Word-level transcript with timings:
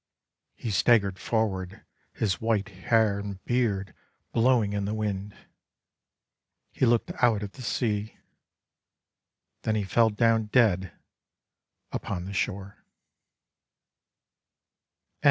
He 0.55 0.71
staggered 0.71 1.19
forward, 1.19 1.85
his 2.11 2.41
white 2.41 2.69
hair 2.69 3.19
and 3.19 3.45
beard 3.45 3.93
blowing 4.33 4.73
in 4.73 4.85
the 4.85 4.95
wind. 4.95 5.35
He 6.71 6.87
looked 6.87 7.11
out 7.21 7.43
at 7.43 7.53
the 7.53 7.61
sea. 7.61 8.17
Then 9.61 9.75
he 9.75 9.83
fell 9.83 10.09
down 10.09 10.45
dead 10.45 10.91
upon 11.91 12.25
the 12.25 12.33
shore. 12.33 12.83